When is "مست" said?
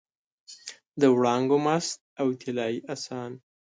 1.65-1.99